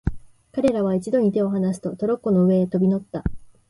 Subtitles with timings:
[0.51, 3.23] 彼等は一度に手をはなすと、トロッコの上へ飛び乗った。